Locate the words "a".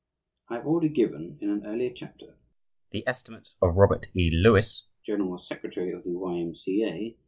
6.83-7.17